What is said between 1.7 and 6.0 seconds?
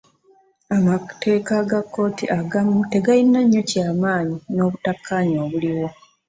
kkooti agamu tegayina nnyo kyamanyi n'obutakkaanya obuliwo.